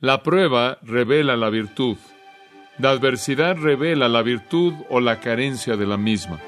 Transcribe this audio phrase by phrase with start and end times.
[0.00, 1.96] La prueba revela la virtud.
[2.78, 6.38] La adversidad revela la virtud o la carencia de la misma.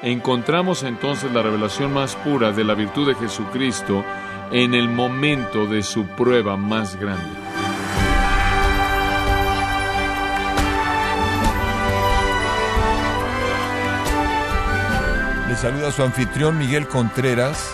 [0.00, 4.02] Encontramos entonces la revelación más pura de la virtud de Jesucristo
[4.52, 7.28] en el momento de su prueba más grande.
[15.46, 17.70] Le saluda su anfitrión Miguel Contreras,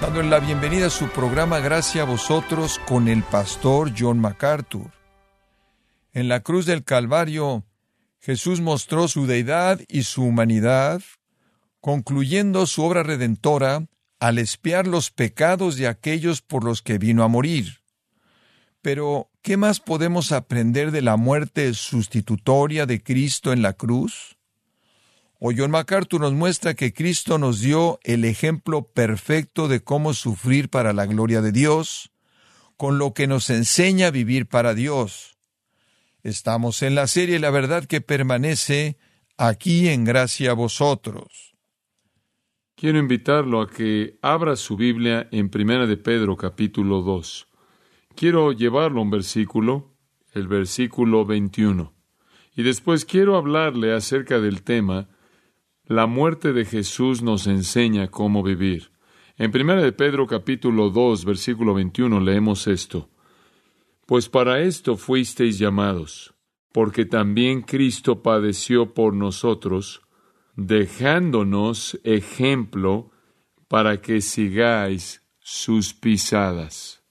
[0.00, 4.90] dándole la bienvenida a su programa Gracias a vosotros con el pastor John MacArthur.
[6.12, 7.64] En la cruz del Calvario,
[8.18, 11.02] Jesús mostró su deidad y su humanidad,
[11.80, 13.86] concluyendo su obra redentora
[14.18, 17.80] al espiar los pecados de aquellos por los que vino a morir.
[18.82, 24.38] Pero, ¿qué más podemos aprender de la muerte sustitutoria de Cristo en la cruz?
[25.42, 30.68] O John MacArthur nos muestra que Cristo nos dio el ejemplo perfecto de cómo sufrir
[30.68, 32.12] para la gloria de Dios,
[32.76, 35.38] con lo que nos enseña a vivir para Dios.
[36.22, 38.98] Estamos en la serie La verdad que permanece
[39.38, 41.54] aquí en gracia a vosotros.
[42.76, 47.48] Quiero invitarlo a que abra su Biblia en Primera de Pedro capítulo 2.
[48.14, 49.96] Quiero llevarlo a un versículo,
[50.34, 51.94] el versículo 21.
[52.56, 55.08] Y después quiero hablarle acerca del tema
[55.90, 58.92] La muerte de Jesús nos enseña cómo vivir.
[59.36, 63.10] En Primera de Pedro capítulo 2, versículo 21 leemos esto.
[64.06, 66.32] Pues para esto fuisteis llamados,
[66.70, 70.02] porque también Cristo padeció por nosotros,
[70.54, 73.10] dejándonos ejemplo
[73.66, 77.02] para que sigáis sus pisadas.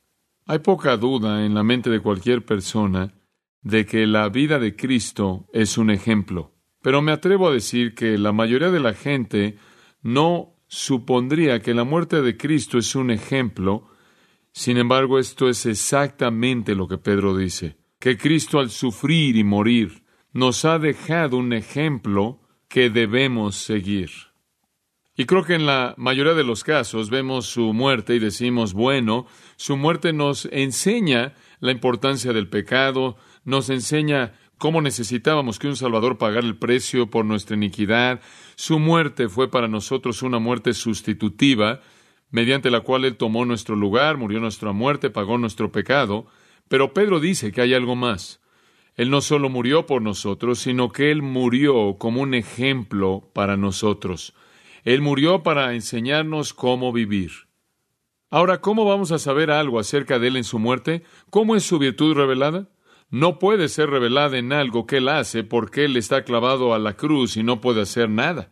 [0.46, 3.14] Hay poca duda en la mente de cualquier persona
[3.62, 8.18] de que la vida de Cristo es un ejemplo, pero me atrevo a decir que
[8.18, 9.58] la mayoría de la gente
[10.02, 13.90] no supondría que la muerte de Cristo es un ejemplo
[14.52, 20.04] sin embargo, esto es exactamente lo que Pedro dice, que Cristo al sufrir y morir
[20.34, 24.10] nos ha dejado un ejemplo que debemos seguir.
[25.16, 29.28] Y creo que en la mayoría de los casos vemos su muerte y decimos, bueno,
[29.58, 36.17] su muerte nos enseña la importancia del pecado, nos enseña cómo necesitábamos que un Salvador
[36.20, 38.21] pagara el precio por nuestra iniquidad.
[38.55, 41.80] Su muerte fue para nosotros una muerte sustitutiva,
[42.30, 46.27] mediante la cual Él tomó nuestro lugar, murió nuestra muerte, pagó nuestro pecado.
[46.67, 48.42] Pero Pedro dice que hay algo más.
[48.95, 54.33] Él no solo murió por nosotros, sino que Él murió como un ejemplo para nosotros.
[54.83, 57.31] Él murió para enseñarnos cómo vivir.
[58.30, 61.03] Ahora, ¿cómo vamos a saber algo acerca de Él en su muerte?
[61.30, 62.67] ¿Cómo es su virtud revelada?
[63.09, 66.95] No puede ser revelada en algo que Él hace porque Él está clavado a la
[66.95, 68.52] cruz y no puede hacer nada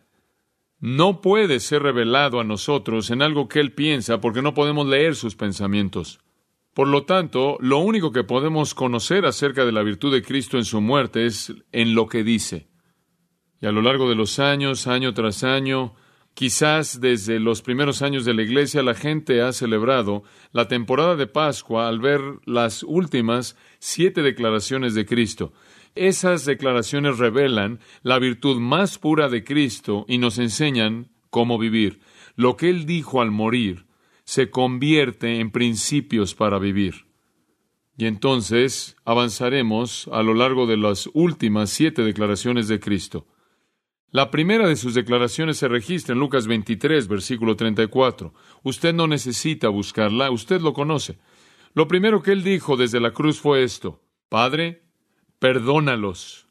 [0.80, 5.16] no puede ser revelado a nosotros en algo que Él piensa porque no podemos leer
[5.16, 6.20] sus pensamientos.
[6.74, 10.66] Por lo tanto, lo único que podemos conocer acerca de la virtud de Cristo en
[10.66, 12.68] su muerte es en lo que dice.
[13.60, 15.96] Y a lo largo de los años, año tras año,
[16.38, 20.22] quizás desde los primeros años de la Iglesia, la gente ha celebrado
[20.52, 25.52] la temporada de Pascua al ver las últimas siete declaraciones de Cristo.
[25.96, 32.02] Esas declaraciones revelan la virtud más pura de Cristo y nos enseñan cómo vivir.
[32.36, 33.88] Lo que Él dijo al morir
[34.24, 37.08] se convierte en principios para vivir.
[37.98, 43.26] Y entonces avanzaremos a lo largo de las últimas siete declaraciones de Cristo.
[44.12, 48.34] La primera de sus declaraciones se registra en Lucas 23, versículo 34.
[48.64, 51.18] Usted no necesita buscarla, usted lo conoce.
[51.74, 54.84] Lo primero que él dijo desde la cruz fue esto, Padre,
[55.40, 56.48] perdónalos,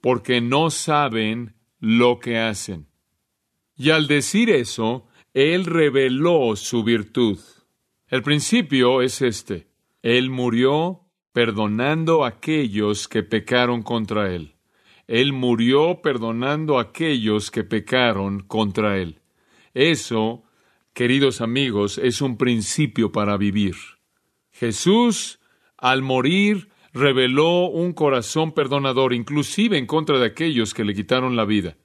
[0.00, 2.86] porque no saben lo que hacen.
[3.76, 7.38] Y al decir eso, Él reveló su virtud.
[8.08, 9.68] El principio es este.
[10.02, 11.00] Él murió
[11.32, 14.54] perdonando a aquellos que pecaron contra Él.
[15.10, 19.18] Él murió perdonando a aquellos que pecaron contra Él.
[19.74, 20.44] Eso,
[20.92, 23.74] queridos amigos, es un principio para vivir.
[24.52, 25.40] Jesús,
[25.76, 31.44] al morir, reveló un corazón perdonador, inclusive en contra de aquellos que le quitaron la
[31.44, 31.76] vida.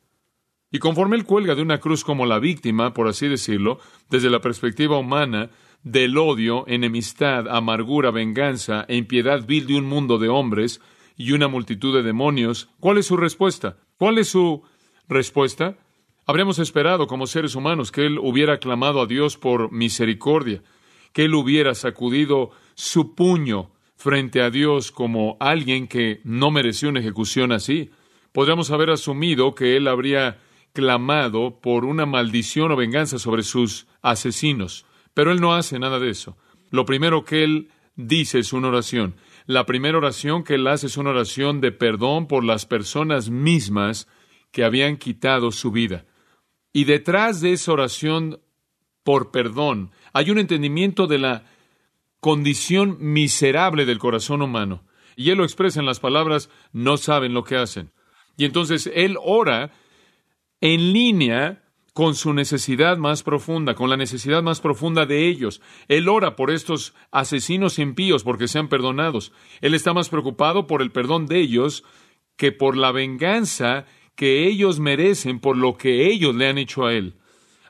[0.72, 3.80] Y conforme él cuelga de una cruz como la víctima, por así decirlo,
[4.12, 5.50] desde la perspectiva humana,
[5.82, 10.80] del odio, enemistad, amargura, venganza e impiedad vil de un mundo de hombres
[11.18, 13.78] y una multitud de demonios, ¿cuál es su respuesta?
[13.98, 14.64] ¿Cuál es su
[15.08, 15.78] respuesta?
[16.26, 20.64] Habríamos esperado como seres humanos que él hubiera clamado a Dios por misericordia,
[21.14, 27.00] que él hubiera sacudido su puño frente a Dios como alguien que no mereció una
[27.00, 27.92] ejecución así.
[28.32, 30.40] Podríamos haber asumido que él habría
[30.74, 36.10] clamado por una maldición o venganza sobre sus asesinos, pero él no hace nada de
[36.10, 36.38] eso.
[36.70, 39.16] Lo primero que él dice es una oración.
[39.46, 44.08] La primera oración que él hace es una oración de perdón por las personas mismas
[44.52, 46.06] que habían quitado su vida.
[46.74, 48.40] Y detrás de esa oración
[49.04, 51.44] por perdón hay un entendimiento de la
[52.20, 54.84] condición miserable del corazón humano.
[55.16, 57.92] Y él lo expresa en las palabras, no saben lo que hacen.
[58.38, 59.72] Y entonces él ora
[60.60, 61.65] en línea
[61.96, 65.62] con su necesidad más profunda, con la necesidad más profunda de ellos.
[65.88, 69.32] Él ora por estos asesinos impíos porque sean perdonados.
[69.62, 71.86] Él está más preocupado por el perdón de ellos
[72.36, 76.92] que por la venganza que ellos merecen por lo que ellos le han hecho a
[76.92, 77.16] él.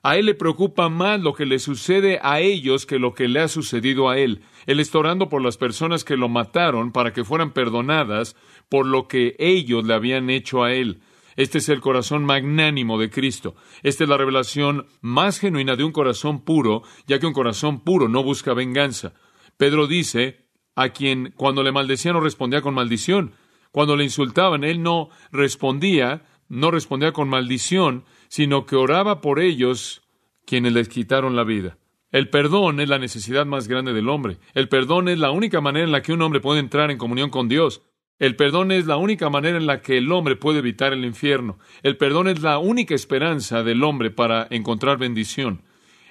[0.02, 3.42] A él le preocupa más lo que le sucede a ellos que lo que le
[3.42, 4.42] ha sucedido a él.
[4.66, 8.36] Él está orando por las personas que lo mataron para que fueran perdonadas
[8.70, 11.00] por lo que ellos le habían hecho a él.
[11.36, 13.56] Este es el corazón magnánimo de Cristo.
[13.84, 18.08] Esta es la revelación más genuina de un corazón puro, ya que un corazón puro
[18.08, 19.14] no busca venganza.
[19.58, 20.46] Pedro dice,
[20.76, 23.34] a quien cuando le maldecían no respondía con maldición.
[23.72, 30.04] Cuando le insultaban, él no respondía, no respondía con maldición, sino que oraba por ellos
[30.46, 31.78] quienes les quitaron la vida.
[32.12, 34.38] El perdón es la necesidad más grande del hombre.
[34.54, 37.30] El perdón es la única manera en la que un hombre puede entrar en comunión
[37.30, 37.82] con Dios.
[38.18, 41.60] El perdón es la única manera en la que el hombre puede evitar el infierno.
[41.84, 45.64] El perdón es la única esperanza del hombre para encontrar bendición.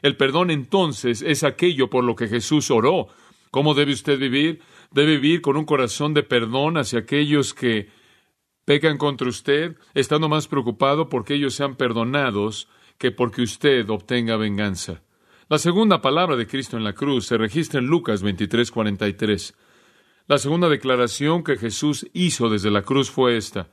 [0.02, 3.08] El perdón entonces es aquello por lo que Jesús oró.
[3.50, 4.60] ¿Cómo debe usted vivir?
[4.90, 7.88] Debe vivir con un corazón de perdón hacia aquellos que
[8.66, 12.68] pecan contra usted, estando más preocupado porque ellos sean perdonados
[12.98, 15.02] que porque usted obtenga venganza.
[15.48, 19.54] La segunda palabra de Cristo en la cruz se registra en Lucas 23:43.
[20.26, 23.70] La segunda declaración que Jesús hizo desde la cruz fue esta.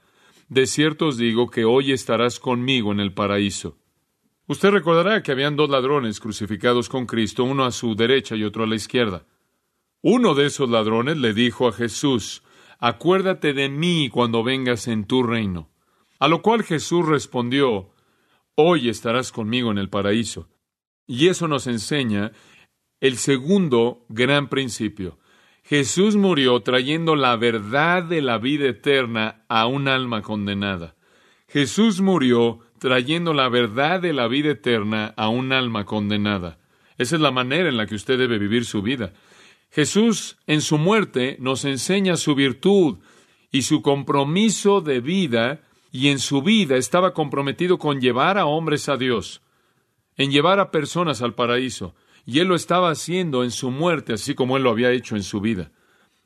[0.49, 3.77] De cierto os digo que hoy estarás conmigo en el paraíso.
[4.47, 8.65] Usted recordará que habían dos ladrones crucificados con Cristo, uno a su derecha y otro
[8.65, 9.25] a la izquierda.
[10.01, 12.43] Uno de esos ladrones le dijo a Jesús,
[12.79, 15.69] Acuérdate de mí cuando vengas en tu reino.
[16.19, 17.93] A lo cual Jesús respondió,
[18.55, 20.49] Hoy estarás conmigo en el paraíso.
[21.07, 22.33] Y eso nos enseña
[22.99, 25.17] el segundo gran principio.
[25.71, 30.95] Jesús murió trayendo la verdad de la vida eterna a un alma condenada.
[31.47, 36.59] Jesús murió trayendo la verdad de la vida eterna a un alma condenada.
[36.97, 39.13] Esa es la manera en la que usted debe vivir su vida.
[39.69, 42.97] Jesús en su muerte nos enseña su virtud
[43.49, 48.89] y su compromiso de vida y en su vida estaba comprometido con llevar a hombres
[48.89, 49.41] a Dios,
[50.17, 51.95] en llevar a personas al paraíso.
[52.25, 55.23] Y él lo estaba haciendo en su muerte, así como él lo había hecho en
[55.23, 55.71] su vida.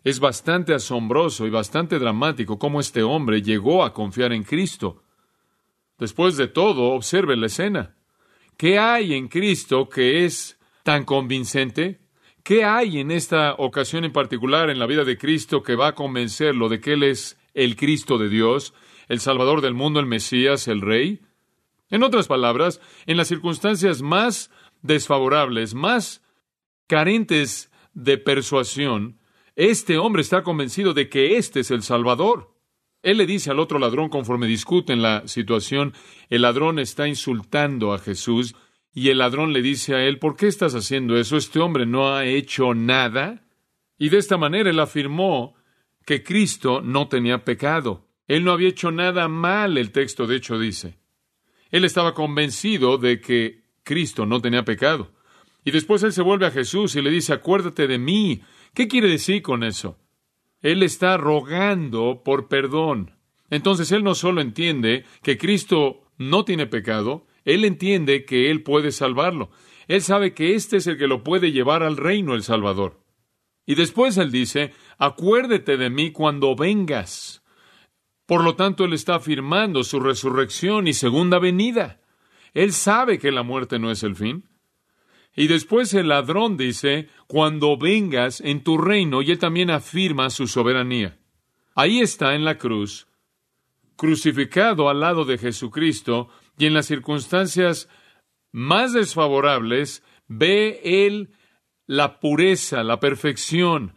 [0.03, 5.03] Es bastante asombroso y bastante dramático cómo este hombre llegó a confiar en Cristo.
[5.97, 7.95] Después de todo, observe la escena.
[8.57, 12.01] ¿Qué hay en Cristo que es tan convincente?
[12.43, 15.95] ¿Qué hay en esta ocasión en particular en la vida de Cristo que va a
[15.95, 18.73] convencerlo de que Él es el Cristo de Dios,
[19.07, 21.21] el Salvador del mundo, el Mesías, el Rey?
[21.89, 24.51] En otras palabras, en las circunstancias más
[24.85, 26.23] desfavorables, más
[26.87, 29.19] carentes de persuasión,
[29.55, 32.53] este hombre está convencido de que este es el Salvador.
[33.01, 35.93] Él le dice al otro ladrón conforme discuten la situación,
[36.29, 38.55] el ladrón está insultando a Jesús
[38.93, 41.37] y el ladrón le dice a él, ¿por qué estás haciendo eso?
[41.37, 43.45] Este hombre no ha hecho nada.
[43.97, 45.55] Y de esta manera él afirmó
[46.05, 48.07] que Cristo no tenía pecado.
[48.27, 50.97] Él no había hecho nada mal, el texto de hecho dice.
[51.71, 55.11] Él estaba convencido de que Cristo no tenía pecado.
[55.63, 58.41] Y después él se vuelve a Jesús y le dice, acuérdate de mí.
[58.73, 59.97] ¿Qué quiere decir con eso?
[60.61, 63.15] Él está rogando por perdón.
[63.49, 68.91] Entonces él no solo entiende que Cristo no tiene pecado, él entiende que él puede
[68.91, 69.51] salvarlo.
[69.87, 72.99] Él sabe que este es el que lo puede llevar al reino el Salvador.
[73.67, 77.43] Y después él dice, acuérdate de mí cuando vengas.
[78.25, 81.99] Por lo tanto, él está afirmando su resurrección y segunda venida.
[82.55, 84.45] Él sabe que la muerte no es el fin.
[85.35, 90.47] Y después el ladrón dice, cuando vengas en tu reino, y él también afirma su
[90.47, 91.19] soberanía.
[91.75, 93.07] Ahí está en la cruz,
[93.97, 97.89] crucificado al lado de Jesucristo, y en las circunstancias
[98.53, 101.33] más desfavorables, ve él
[101.85, 103.95] la pureza, la perfección,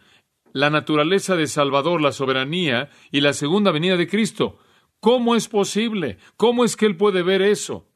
[0.52, 4.58] la naturaleza de Salvador, la soberanía y la segunda venida de Cristo.
[4.98, 6.18] ¿Cómo es posible?
[6.36, 7.87] ¿Cómo es que él puede ver eso?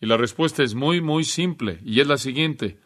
[0.00, 2.78] Y la respuesta es muy, muy simple, y es la siguiente.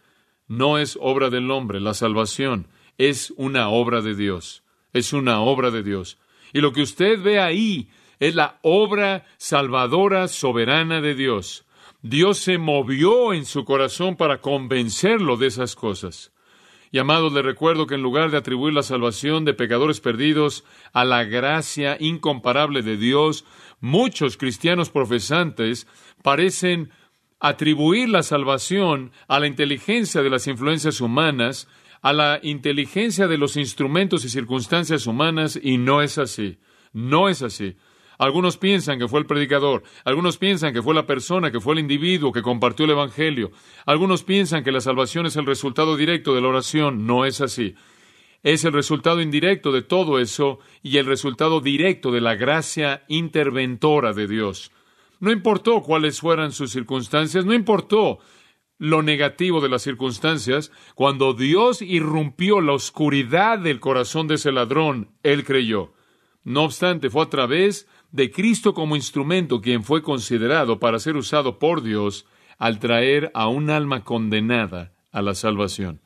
[0.49, 5.71] No es obra del hombre, la salvación es una obra de Dios, es una obra
[5.71, 6.19] de Dios.
[6.53, 7.89] Y lo que usted ve ahí
[8.21, 11.65] es la obra salvadora soberana de Dios.
[12.03, 16.33] Dios se movió en su corazón para convencerlo de esas cosas.
[16.91, 21.05] Y amados, le recuerdo que en lugar de atribuir la salvación de pecadores perdidos a
[21.05, 23.47] la gracia incomparable de Dios,
[23.81, 25.87] muchos cristianos profesantes
[26.23, 26.91] parecen
[27.43, 31.67] atribuir la salvación a la inteligencia de las influencias humanas,
[32.01, 36.59] a la inteligencia de los instrumentos y circunstancias humanas, y no es así.
[36.93, 37.75] No es así.
[38.17, 41.81] Algunos piensan que fue el predicador, algunos piensan que fue la persona, que fue el
[41.81, 43.51] individuo que compartió el Evangelio,
[43.87, 47.07] algunos piensan que la salvación es el resultado directo de la oración.
[47.09, 47.75] No es así.
[48.45, 54.13] Es el resultado indirecto de todo eso y el resultado directo de la gracia interventora
[54.13, 54.71] de Dios.
[55.23, 58.19] No importó cuáles fueran sus circunstancias, no importó
[58.77, 65.13] lo negativo de las circunstancias, cuando Dios irrumpió la oscuridad del corazón de ese ladrón,
[65.23, 65.93] él creyó.
[66.43, 71.61] No obstante, fue a través de Cristo como instrumento quien fue considerado para ser usado
[71.61, 72.27] por Dios
[72.59, 76.01] al traer a un alma condenada a la salvación.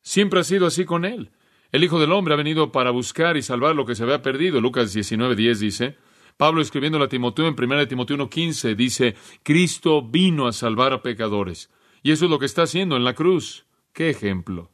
[0.00, 1.32] Siempre ha sido así con él.
[1.72, 4.60] El Hijo del Hombre ha venido para buscar y salvar lo que se había perdido.
[4.60, 5.96] Lucas 19:10 dice,
[6.36, 11.70] Pablo escribiendo a Timoteo en 1 Timoteo 1.15 dice, Cristo vino a salvar a pecadores.
[12.02, 13.66] Y eso es lo que está haciendo en la cruz.
[13.92, 14.70] ¿Qué ejemplo?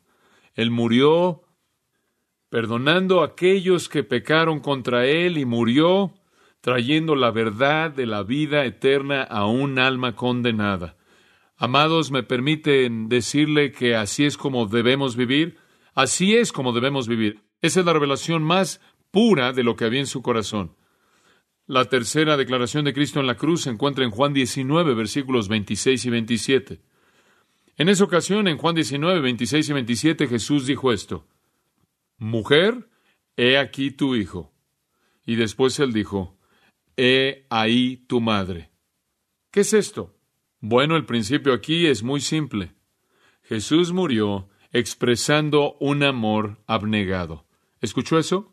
[0.55, 1.43] Él murió
[2.49, 6.13] perdonando a aquellos que pecaron contra Él y murió
[6.61, 10.97] trayendo la verdad de la vida eterna a un alma condenada.
[11.57, 15.59] Amados, me permiten decirle que así es como debemos vivir.
[15.95, 17.41] Así es como debemos vivir.
[17.61, 20.75] Esa es la revelación más pura de lo que había en su corazón.
[21.73, 26.05] La tercera declaración de Cristo en la cruz se encuentra en Juan 19, versículos 26
[26.05, 26.83] y 27.
[27.79, 31.27] En esa ocasión, en Juan 19, 26 y 27, Jesús dijo esto,
[32.19, 32.91] Mujer,
[33.39, 34.53] he aquí tu hijo.
[35.25, 36.37] Y después él dijo,
[36.99, 38.69] He ahí tu madre.
[39.51, 40.15] ¿Qué es esto?
[40.61, 42.75] Bueno, el principio aquí es muy simple.
[43.45, 47.47] Jesús murió expresando un amor abnegado.
[47.81, 48.52] ¿Escuchó eso?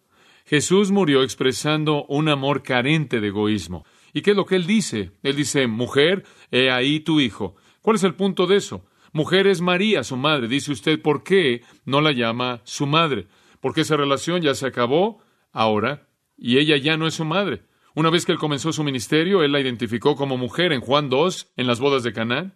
[0.49, 3.85] Jesús murió expresando un amor carente de egoísmo.
[4.13, 5.11] ¿Y qué es lo que él dice?
[5.21, 7.55] Él dice, mujer, he ahí tu hijo.
[7.83, 8.83] ¿Cuál es el punto de eso?
[9.13, 10.47] Mujer es María, su madre.
[10.47, 13.27] Dice usted, ¿por qué no la llama su madre?
[13.59, 17.61] Porque esa relación ya se acabó ahora y ella ya no es su madre.
[17.93, 21.51] Una vez que él comenzó su ministerio, él la identificó como mujer en Juan 2,
[21.57, 22.55] en las bodas de Canaán.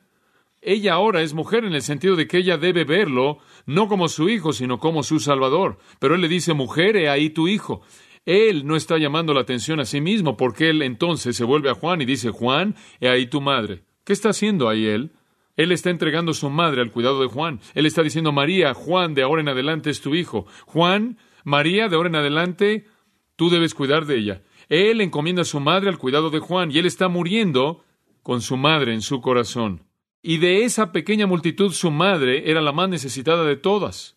[0.66, 4.30] Ella ahora es mujer en el sentido de que ella debe verlo no como su
[4.30, 5.78] hijo, sino como su salvador.
[6.00, 7.82] Pero él le dice, mujer, he ahí tu hijo.
[8.26, 11.74] Él no está llamando la atención a sí mismo, porque él entonces se vuelve a
[11.74, 13.84] Juan y dice, Juan, he ahí tu madre.
[14.06, 15.12] ¿Qué está haciendo ahí él?
[15.56, 17.60] Él está entregando su madre al cuidado de Juan.
[17.76, 20.46] Él está diciendo, María, Juan, de ahora en adelante es tu hijo.
[20.66, 22.88] Juan, María, de ahora en adelante,
[23.36, 24.42] tú debes cuidar de ella.
[24.70, 27.84] Él encomienda a su madre al cuidado de Juan y él está muriendo
[28.24, 29.82] con su madre en su corazón.
[30.26, 34.16] Y de esa pequeña multitud su madre era la más necesitada de todas.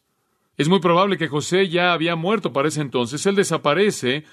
[0.56, 3.26] Es muy probable que José ya había muerto para ese entonces.
[3.26, 4.24] Él desaparece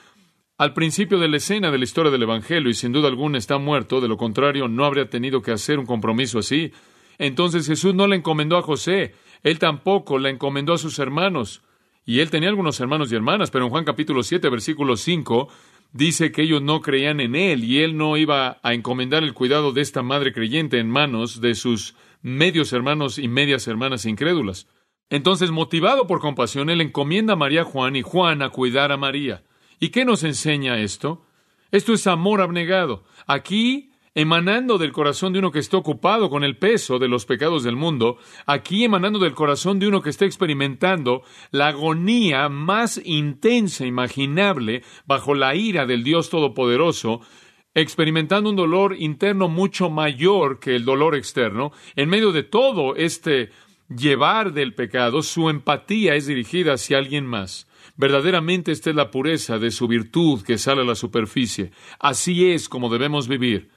[0.60, 3.58] al principio de la escena de la historia del Evangelio y sin duda alguna está
[3.58, 6.72] muerto, de lo contrario no habría tenido que hacer un compromiso así.
[7.18, 11.63] Entonces Jesús no le encomendó a José, él tampoco le encomendó a sus hermanos.
[12.06, 15.50] Y él tenía algunos hermanos y hermanas, pero en Juan capítulo 7, versículo 5,
[15.93, 19.71] dice que ellos no creían en él y él no iba a encomendar el cuidado
[19.71, 24.67] de esta madre creyente en manos de sus medios hermanos y medias hermanas incrédulas.
[25.09, 29.43] Entonces, motivado por compasión, él encomienda a María Juan y Juan a cuidar a María.
[29.79, 31.25] ¿Y qué nos enseña esto?
[31.71, 33.03] Esto es amor abnegado.
[33.27, 37.63] Aquí emanando del corazón de uno que está ocupado con el peso de los pecados
[37.63, 43.86] del mundo, aquí emanando del corazón de uno que está experimentando la agonía más intensa
[43.86, 47.22] imaginable bajo la ira del Dios Todopoderoso,
[47.74, 53.50] experimentando un dolor interno mucho mayor que el dolor externo, en medio de todo este
[53.89, 57.67] llevar del pecado, su empatía es dirigida hacia alguien más.
[57.96, 61.72] Verdaderamente esta es la pureza de su virtud que sale a la superficie.
[62.00, 63.70] Así es como debemos vivir.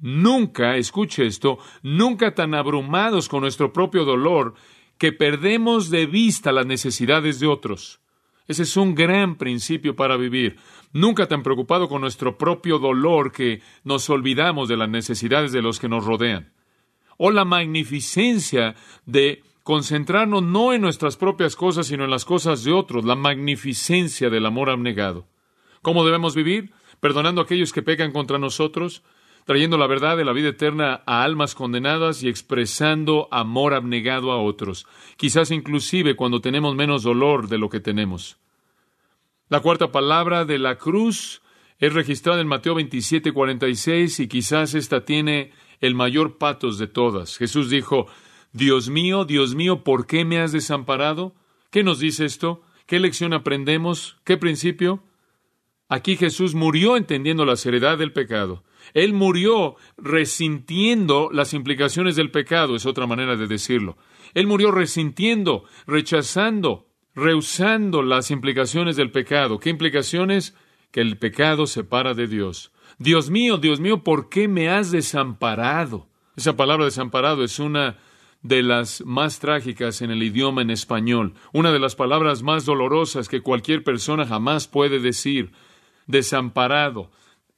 [0.00, 4.54] Nunca, escuche esto, nunca tan abrumados con nuestro propio dolor
[4.98, 8.00] que perdemos de vista las necesidades de otros.
[8.48, 10.58] Ese es un gran principio para vivir.
[10.92, 15.78] Nunca tan preocupado con nuestro propio dolor que nos olvidamos de las necesidades de los
[15.78, 16.52] que nos rodean.
[17.16, 18.74] O la magnificencia
[19.06, 24.28] de concentrarnos no en nuestras propias cosas, sino en las cosas de otros, la magnificencia
[24.28, 25.28] del amor abnegado.
[25.82, 26.72] ¿Cómo debemos vivir?
[27.00, 29.02] Perdonando a aquellos que pecan contra nosotros,
[29.44, 34.42] trayendo la verdad de la vida eterna a almas condenadas y expresando amor abnegado a
[34.42, 38.38] otros, quizás inclusive cuando tenemos menos dolor de lo que tenemos.
[39.48, 41.42] La cuarta palabra de la cruz
[41.78, 47.36] es registrada en Mateo 27:46 y quizás esta tiene el mayor patos de todas.
[47.36, 48.06] Jesús dijo,
[48.52, 51.34] Dios mío, Dios mío, ¿por qué me has desamparado?
[51.70, 52.62] ¿Qué nos dice esto?
[52.86, 54.18] ¿Qué lección aprendemos?
[54.24, 55.02] ¿Qué principio?
[55.88, 58.62] Aquí Jesús murió entendiendo la seriedad del pecado.
[58.94, 63.96] Él murió resintiendo las implicaciones del pecado, es otra manera de decirlo.
[64.34, 69.58] Él murió resintiendo, rechazando, rehusando las implicaciones del pecado.
[69.58, 70.56] ¿Qué implicaciones?
[70.90, 72.72] Que el pecado separa de Dios.
[72.98, 76.08] Dios mío, Dios mío, ¿por qué me has desamparado?
[76.36, 77.98] Esa palabra desamparado es una
[78.42, 83.28] de las más trágicas en el idioma en español, una de las palabras más dolorosas
[83.28, 85.52] que cualquier persona jamás puede decir.
[86.06, 87.10] Desamparado,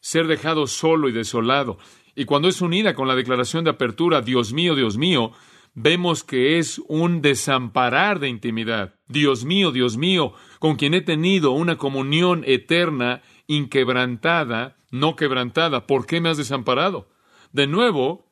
[0.04, 1.78] ser dejado solo y desolado.
[2.14, 5.32] Y cuando es unida con la declaración de apertura, Dios mío, Dios mío,
[5.72, 8.96] vemos que es un desamparar de intimidad.
[9.08, 15.86] Dios mío, Dios mío, con quien he tenido una comunión eterna, inquebrantada, no quebrantada.
[15.86, 17.08] ¿Por qué me has desamparado?
[17.52, 18.30] De nuevo,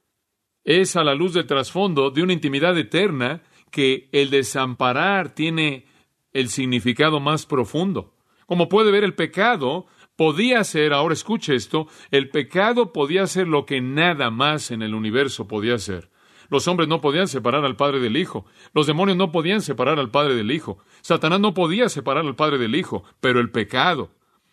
[0.64, 5.86] es a la luz del trasfondo de una intimidad eterna que el desamparar tiene
[6.34, 8.14] el significado más profundo.
[8.44, 13.66] Como puede ver, el pecado podía ser, ahora escuche esto, el pecado podía ser lo
[13.66, 16.10] que nada más en el universo podía ser.
[16.52, 18.44] Los hombres no podían separar al Padre del Hijo.
[18.74, 20.78] Los demonios no podían separar al Padre del Hijo.
[21.00, 23.04] Satanás no podía separar al Padre del Hijo.
[23.20, 24.10] Pero el pecado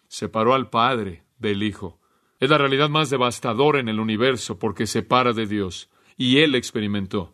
[0.07, 1.99] separó al Padre del Hijo.
[2.39, 7.33] Es la realidad más devastadora en el universo porque separa de Dios y él experimentó.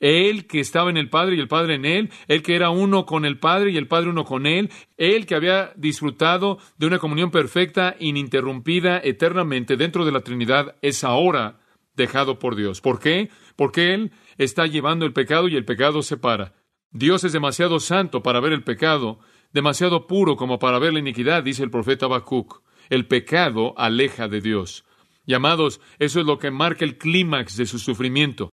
[0.00, 3.06] Él que estaba en el Padre y el Padre en él, él que era uno
[3.06, 6.98] con el Padre y el Padre uno con él, él que había disfrutado de una
[6.98, 11.60] comunión perfecta, ininterrumpida, eternamente dentro de la Trinidad, es ahora
[11.94, 12.80] dejado por Dios.
[12.80, 13.30] ¿Por qué?
[13.56, 16.54] Porque él está llevando el pecado y el pecado separa.
[16.90, 19.20] Dios es demasiado santo para ver el pecado,
[19.52, 22.62] demasiado puro como para ver la iniquidad, dice el profeta Habacuc.
[22.88, 24.84] El pecado aleja de Dios.
[25.26, 28.50] Llamados, eso es lo que marca el clímax de su sufrimiento.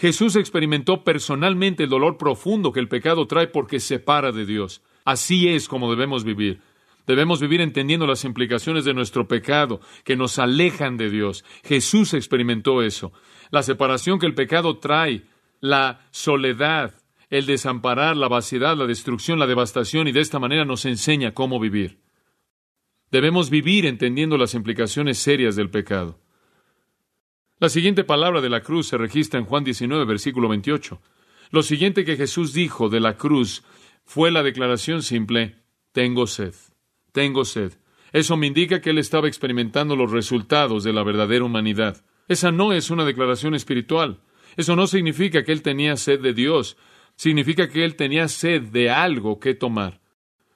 [0.00, 4.80] Jesús experimentó personalmente el dolor profundo que el pecado trae porque separa de Dios.
[5.04, 6.62] Así es como debemos vivir.
[7.06, 11.44] Debemos vivir entendiendo las implicaciones de nuestro pecado, que nos alejan de Dios.
[11.64, 13.12] Jesús experimentó eso.
[13.50, 15.24] La separación que el pecado trae,
[15.60, 16.94] la soledad,
[17.28, 21.60] el desamparar, la vaciedad, la destrucción, la devastación, y de esta manera nos enseña cómo
[21.60, 21.98] vivir.
[23.10, 26.18] Debemos vivir entendiendo las implicaciones serias del pecado.
[27.60, 30.98] La siguiente palabra de la cruz se registra en Juan 19, versículo 28.
[31.50, 33.64] Lo siguiente que Jesús dijo de la cruz
[34.02, 35.56] fue la declaración simple,
[35.92, 36.54] tengo sed,
[37.12, 37.74] tengo sed.
[38.12, 42.02] Eso me indica que él estaba experimentando los resultados de la verdadera humanidad.
[42.28, 44.22] Esa no es una declaración espiritual.
[44.56, 46.78] Eso no significa que él tenía sed de Dios.
[47.14, 50.00] Significa que él tenía sed de algo que tomar.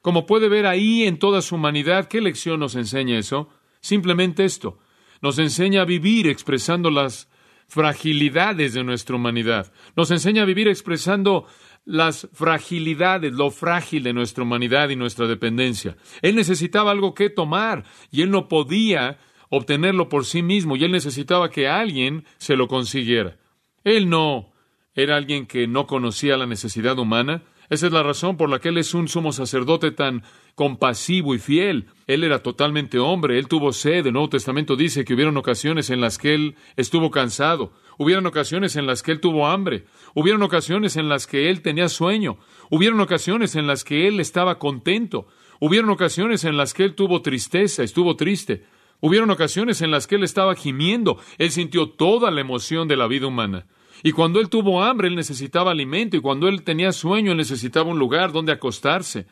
[0.01, 3.47] Como puede ver ahí en toda su humanidad, ¿qué lección nos enseña eso?
[3.79, 4.79] Simplemente esto.
[5.21, 7.29] Nos enseña a vivir expresando las
[7.67, 9.71] fragilidades de nuestra humanidad.
[9.95, 11.47] Nos enseña a vivir expresando
[11.85, 15.95] las fragilidades, lo frágil de nuestra humanidad y nuestra dependencia.
[16.21, 20.91] Él necesitaba algo que tomar y él no podía obtenerlo por sí mismo y él
[20.91, 23.37] necesitaba que alguien se lo consiguiera.
[23.83, 24.51] Él no
[24.95, 28.69] era alguien que no conocía la necesidad humana, esa es la razón por la que
[28.69, 30.23] Él es un sumo sacerdote tan
[30.53, 31.87] compasivo y fiel.
[32.07, 34.05] Él era totalmente hombre, Él tuvo sed.
[34.05, 38.75] El Nuevo Testamento dice que hubieron ocasiones en las que Él estuvo cansado, hubieron ocasiones
[38.75, 42.37] en las que Él tuvo hambre, hubieron ocasiones en las que Él tenía sueño,
[42.69, 45.27] hubieron ocasiones en las que Él estaba contento,
[45.59, 48.65] hubieron ocasiones en las que Él tuvo tristeza, estuvo triste.
[49.01, 53.07] Hubieron ocasiones en las que él estaba gimiendo, él sintió toda la emoción de la
[53.07, 53.67] vida humana.
[54.03, 57.89] Y cuando él tuvo hambre, él necesitaba alimento, y cuando él tenía sueño, él necesitaba
[57.89, 59.25] un lugar donde acostarse.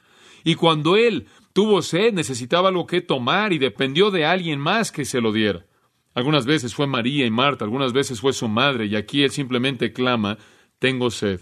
[0.44, 5.06] Y cuando él tuvo sed, necesitaba algo que tomar y dependió de alguien más que
[5.06, 5.66] se lo diera.
[6.14, 9.94] Algunas veces fue María y Marta, algunas veces fue su madre, y aquí él simplemente
[9.94, 10.38] clama,
[10.80, 11.42] tengo sed.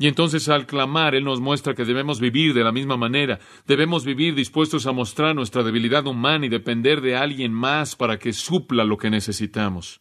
[0.00, 4.06] Y entonces al clamar, Él nos muestra que debemos vivir de la misma manera, debemos
[4.06, 8.84] vivir dispuestos a mostrar nuestra debilidad humana y depender de alguien más para que supla
[8.84, 10.00] lo que necesitamos.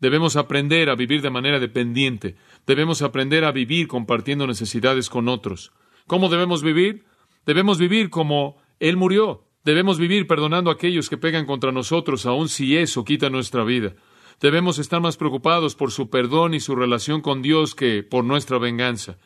[0.00, 2.36] Debemos aprender a vivir de manera dependiente.
[2.66, 5.72] Debemos aprender a vivir compartiendo necesidades con otros.
[6.06, 7.04] ¿Cómo debemos vivir?
[7.44, 9.44] Debemos vivir como Él murió.
[9.64, 13.94] Debemos vivir perdonando a aquellos que pegan contra nosotros, aun si eso quita nuestra vida.
[14.40, 18.58] Debemos estar más preocupados por su perdón y su relación con Dios que por nuestra
[18.58, 19.18] venganza.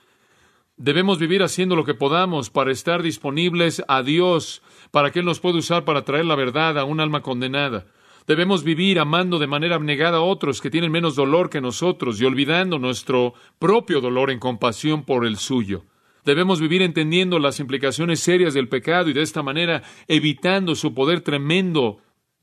[0.79, 5.39] Debemos vivir haciendo lo que podamos para estar disponibles a Dios, para que Él nos
[5.39, 7.87] pueda usar para traer la verdad a un alma condenada.
[8.27, 12.25] Debemos vivir amando de manera abnegada a otros que tienen menos dolor que nosotros y
[12.25, 15.85] olvidando nuestro propio dolor en compasión por el suyo.
[16.25, 21.23] Debemos vivir entendiendo las implicaciones serias del pecado y de esta manera evitando su poder
[21.23, 21.99] tremendo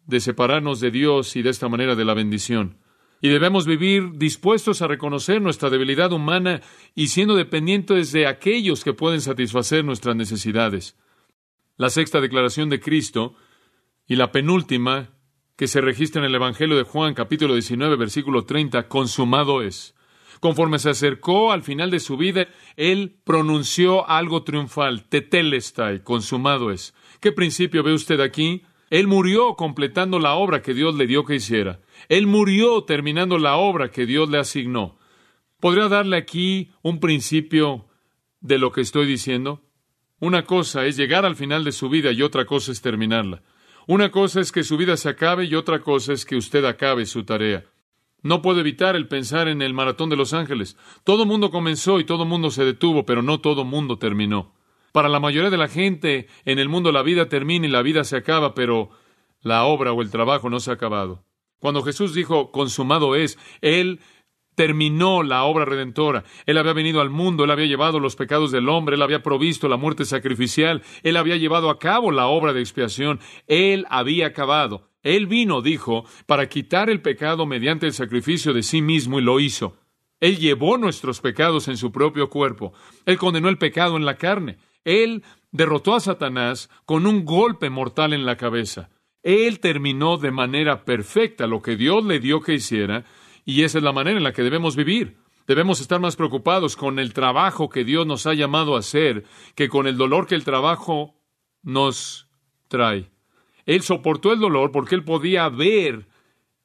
[0.05, 2.77] de separarnos de Dios y de esta manera de la bendición.
[3.21, 6.61] Y debemos vivir dispuestos a reconocer nuestra debilidad humana
[6.95, 10.97] y siendo dependientes de aquellos que pueden satisfacer nuestras necesidades.
[11.77, 13.35] La sexta declaración de Cristo
[14.07, 15.09] y la penúltima
[15.59, 19.93] que se registra en el Evangelio de Juan capítulo 19 versículo 30, consumado es.
[20.39, 26.95] Conforme se acercó al final de su vida, él pronunció algo triunfal, tetelestai, consumado es.
[27.19, 28.61] ¿Qué principio ve usted aquí?
[28.89, 31.81] Él murió completando la obra que Dios le dio que hiciera.
[32.07, 34.97] Él murió terminando la obra que Dios le asignó.
[35.59, 37.89] ¿Podría darle aquí un principio
[38.39, 39.61] de lo que estoy diciendo?
[40.21, 43.43] Una cosa es llegar al final de su vida y otra cosa es terminarla.
[43.89, 47.07] Una cosa es que su vida se acabe y otra cosa es que usted acabe
[47.07, 47.65] su tarea.
[48.21, 50.77] No puedo evitar el pensar en el maratón de Los Ángeles.
[51.03, 54.53] Todo mundo comenzó y todo mundo se detuvo, pero no todo mundo terminó.
[54.91, 58.03] Para la mayoría de la gente en el mundo la vida termina y la vida
[58.03, 58.91] se acaba, pero
[59.41, 61.23] la obra o el trabajo no se ha acabado.
[61.57, 64.01] Cuando Jesús dijo consumado es, Él
[64.59, 66.25] terminó la obra redentora.
[66.45, 69.69] Él había venido al mundo, Él había llevado los pecados del hombre, Él había provisto
[69.69, 74.89] la muerte sacrificial, Él había llevado a cabo la obra de expiación, Él había acabado.
[75.01, 79.39] Él vino, dijo, para quitar el pecado mediante el sacrificio de sí mismo y lo
[79.39, 79.77] hizo.
[80.19, 82.73] Él llevó nuestros pecados en su propio cuerpo.
[83.05, 84.57] Él condenó el pecado en la carne.
[84.83, 88.89] Él derrotó a Satanás con un golpe mortal en la cabeza.
[89.23, 93.05] Él terminó de manera perfecta lo que Dios le dio que hiciera,
[93.49, 95.17] y esa es la manera en la que debemos vivir.
[95.47, 99.69] Debemos estar más preocupados con el trabajo que Dios nos ha llamado a hacer que
[99.69, 101.15] con el dolor que el trabajo
[101.63, 102.27] nos
[102.67, 103.09] trae.
[103.65, 106.07] Él soportó el dolor porque él podía ver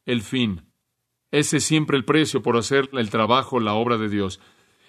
[0.04, 0.66] el fin.
[1.30, 4.38] Ese es siempre el precio por hacer el trabajo, la obra de Dios.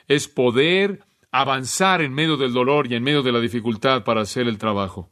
[0.09, 4.49] Es poder avanzar en medio del dolor y en medio de la dificultad para hacer
[4.49, 5.11] el trabajo.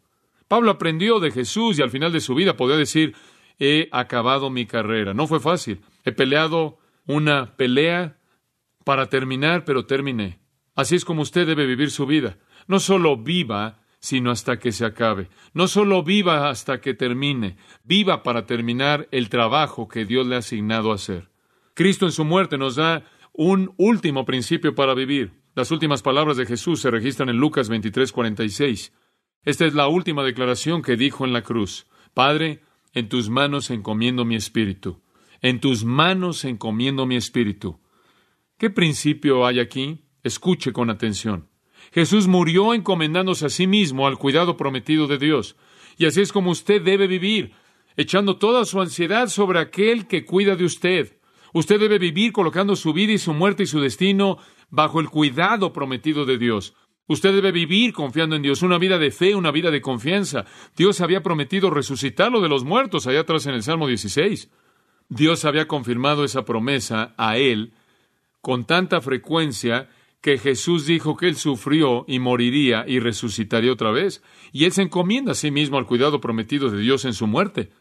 [0.50, 3.16] Pablo aprendió de Jesús y al final de su vida podía decir,
[3.58, 5.14] he acabado mi carrera.
[5.14, 5.80] No fue fácil.
[6.04, 8.18] He peleado una pelea
[8.84, 10.40] para terminar, pero terminé.
[10.76, 12.38] Así es como usted debe vivir su vida.
[12.68, 15.30] No solo viva sino hasta que se acabe.
[15.54, 20.40] No solo viva hasta que termine, viva para terminar el trabajo que Dios le ha
[20.40, 21.30] asignado hacer.
[21.74, 25.32] Cristo en su muerte nos da un último principio para vivir.
[25.56, 28.92] Las últimas palabras de Jesús se registran en Lucas 23, 46.
[29.46, 31.88] Esta es la última declaración que dijo en la cruz.
[32.14, 32.62] Padre,
[32.94, 35.03] en tus manos encomiendo mi espíritu.
[35.44, 37.78] En tus manos encomiendo mi espíritu.
[38.58, 40.06] ¿Qué principio hay aquí?
[40.24, 41.50] Escuche con atención.
[41.92, 45.58] Jesús murió encomendándose a sí mismo al cuidado prometido de Dios.
[45.98, 47.52] Y así es como usted debe vivir,
[47.98, 51.20] echando toda su ansiedad sobre aquel que cuida de usted.
[51.52, 54.38] Usted debe vivir colocando su vida y su muerte y su destino
[54.70, 56.74] bajo el cuidado prometido de Dios.
[57.06, 60.46] Usted debe vivir confiando en Dios, una vida de fe, una vida de confianza.
[60.78, 64.50] Dios había prometido resucitarlo de los muertos allá atrás en el Salmo 16.
[65.10, 67.74] Dios había confirmado esa promesa a él
[68.42, 69.90] con tanta frecuencia
[70.24, 74.24] que Jesús dijo que Él sufrió y moriría y resucitaría otra vez.
[74.54, 77.72] Y Él se encomienda a sí mismo al cuidado prometido de Dios en su muerte.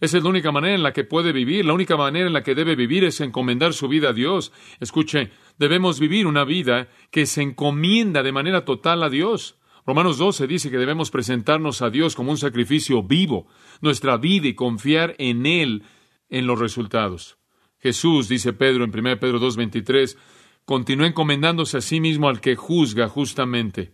[0.00, 2.44] Esa es la única manera en la que puede vivir, la única manera en la
[2.44, 4.52] que debe vivir es encomendar su vida a Dios.
[4.78, 9.56] Escuche, debemos vivir una vida que se encomienda de manera total a Dios.
[9.84, 13.48] Romanos 12 dice que debemos presentarnos a Dios como un sacrificio vivo,
[13.80, 15.82] nuestra vida y confiar en Él
[16.30, 17.38] en los resultados.
[17.78, 20.16] Jesús, dice Pedro en 1 Pedro 2.23,
[20.64, 23.92] continuó encomendándose a sí mismo al que juzga justamente.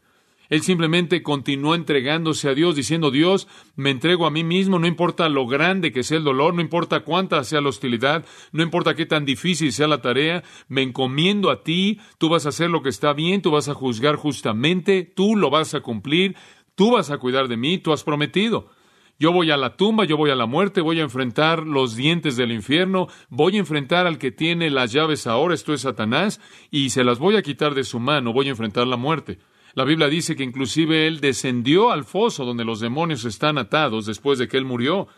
[0.51, 5.29] Él simplemente continuó entregándose a Dios, diciendo, Dios, me entrego a mí mismo, no importa
[5.29, 9.07] lo grande que sea el dolor, no importa cuánta sea la hostilidad, no importa qué
[9.07, 12.91] tan difícil sea la tarea, me encomiendo a ti, tú vas a hacer lo que
[12.91, 16.37] está bien, tú vas a juzgar justamente, tú lo vas a cumplir,
[16.75, 18.69] tú vas a cuidar de mí, tú has prometido.
[19.19, 22.37] Yo voy a la tumba, yo voy a la muerte, voy a enfrentar los dientes
[22.37, 26.91] del infierno, voy a enfrentar al que tiene las llaves ahora, esto es Satanás, y
[26.91, 29.39] se las voy a quitar de su mano, voy a enfrentar la muerte.
[29.75, 34.39] La Biblia dice que inclusive él descendió al foso donde los demonios están atados después
[34.39, 35.09] de que él murió.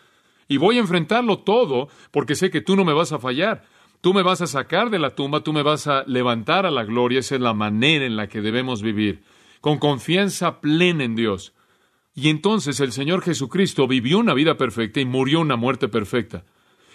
[0.48, 3.64] Y voy a enfrentarlo todo porque sé que tú no me vas a fallar.
[4.00, 6.84] Tú me vas a sacar de la tumba, tú me vas a levantar a la
[6.84, 7.20] gloria.
[7.20, 9.22] Esa es la manera en la que debemos vivir,
[9.60, 11.52] con confianza plena en Dios.
[12.18, 16.44] Y entonces el Señor Jesucristo vivió una vida perfecta y murió una muerte perfecta.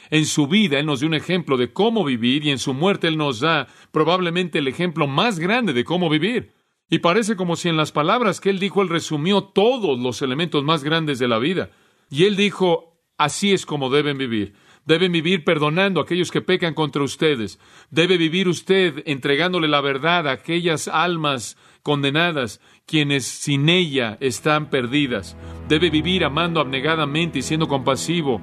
[0.09, 3.07] En su vida Él nos dio un ejemplo de cómo vivir y en su muerte
[3.07, 6.53] Él nos da probablemente el ejemplo más grande de cómo vivir.
[6.89, 10.63] Y parece como si en las palabras que Él dijo Él resumió todos los elementos
[10.63, 11.69] más grandes de la vida.
[12.09, 14.55] Y Él dijo, así es como deben vivir.
[14.85, 17.59] Deben vivir perdonando a aquellos que pecan contra ustedes.
[17.91, 25.37] Debe vivir usted entregándole la verdad a aquellas almas condenadas, quienes sin ella están perdidas.
[25.67, 28.41] Debe vivir amando abnegadamente y siendo compasivo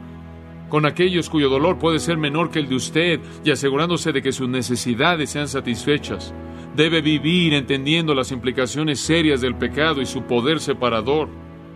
[0.68, 4.32] con aquellos cuyo dolor puede ser menor que el de usted y asegurándose de que
[4.32, 6.34] sus necesidades sean satisfechas.
[6.76, 11.28] Debe vivir entendiendo las implicaciones serias del pecado y su poder separador.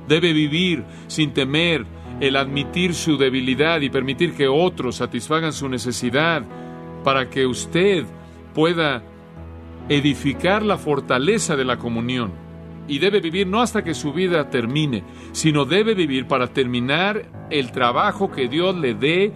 [0.07, 1.87] Debe vivir sin temer
[2.20, 6.44] el admitir su debilidad y permitir que otros satisfagan su necesidad
[7.03, 8.05] para que usted
[8.55, 9.03] pueda
[9.88, 12.33] edificar la fortaleza de la comunión.
[12.88, 17.71] Y debe vivir no hasta que su vida termine, sino debe vivir para terminar el
[17.71, 19.33] trabajo que Dios le dé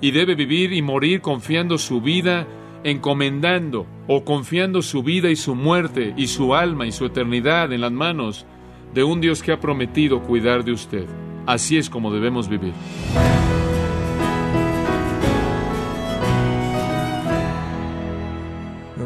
[0.00, 2.46] y debe vivir y morir confiando su vida,
[2.84, 7.82] encomendando o confiando su vida y su muerte y su alma y su eternidad en
[7.82, 8.46] las manos
[8.94, 11.06] de un Dios que ha prometido cuidar de usted.
[11.46, 12.72] Así es como debemos vivir.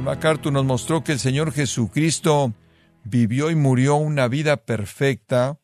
[0.03, 2.53] MacArthur nos mostró que el Señor Jesucristo
[3.05, 5.61] vivió y murió una vida perfecta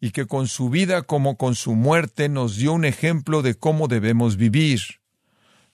[0.00, 3.88] y que con su vida como con su muerte nos dio un ejemplo de cómo
[3.88, 4.80] debemos vivir.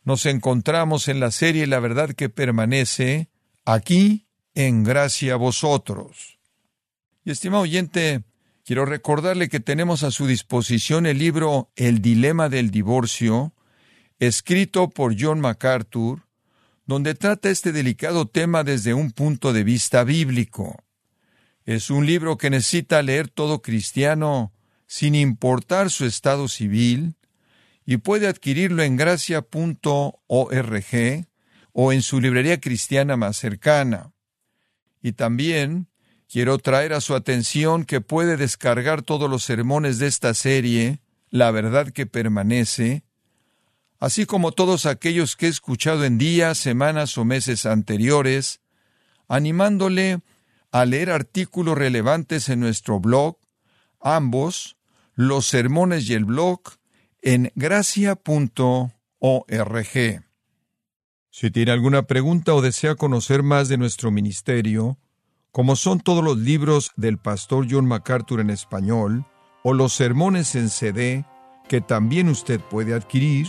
[0.05, 3.29] Nos encontramos en la serie La verdad que permanece
[3.65, 6.39] aquí en gracia a vosotros.
[7.25, 8.23] Y estimado oyente,
[8.65, 13.53] quiero recordarle que tenemos a su disposición el libro El dilema del divorcio,
[14.21, 16.24] escrito por John MacArthur,
[16.87, 20.85] donde trata este delicado tema desde un punto de vista bíblico.
[21.65, 24.53] Es un libro que necesita leer todo cristiano
[24.87, 27.17] sin importar su estado civil
[27.87, 30.17] y puede adquirirlo en gracia.org
[31.73, 34.13] o en su librería cristiana más cercana.
[35.03, 35.89] Y también
[36.29, 41.51] quiero traer a su atención que puede descargar todos los sermones de esta serie, La
[41.51, 43.03] verdad que permanece,
[44.05, 48.61] así como todos aquellos que he escuchado en días, semanas o meses anteriores,
[49.29, 50.21] animándole
[50.73, 53.39] a leer artículos relevantes en nuestro blog,
[54.03, 54.77] ambos,
[55.15, 56.61] los sermones y el blog,
[57.23, 58.93] en gracia.org.
[61.31, 64.99] Si tiene alguna pregunta o desea conocer más de nuestro ministerio,
[65.51, 69.25] como son todos los libros del pastor John MacArthur en español,
[69.63, 71.25] o los sermones en CD,
[71.71, 73.49] que también usted puede adquirir,